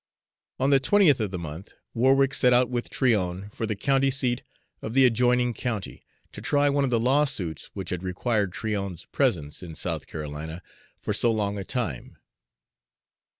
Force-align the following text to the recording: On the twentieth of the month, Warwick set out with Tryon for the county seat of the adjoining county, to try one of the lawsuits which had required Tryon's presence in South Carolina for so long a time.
On 0.59 0.71
the 0.71 0.79
twentieth 0.79 1.19
of 1.21 1.29
the 1.29 1.37
month, 1.37 1.73
Warwick 1.93 2.33
set 2.33 2.53
out 2.53 2.71
with 2.71 2.89
Tryon 2.89 3.51
for 3.51 3.67
the 3.67 3.75
county 3.75 4.09
seat 4.09 4.41
of 4.81 4.95
the 4.95 5.05
adjoining 5.05 5.53
county, 5.53 6.01
to 6.31 6.41
try 6.41 6.71
one 6.71 6.83
of 6.83 6.89
the 6.89 6.99
lawsuits 6.99 7.69
which 7.75 7.91
had 7.91 8.01
required 8.01 8.51
Tryon's 8.51 9.05
presence 9.05 9.61
in 9.61 9.75
South 9.75 10.07
Carolina 10.07 10.63
for 10.99 11.13
so 11.13 11.31
long 11.31 11.59
a 11.59 11.63
time. 11.63 12.17